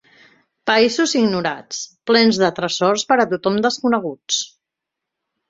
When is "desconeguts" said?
3.67-4.43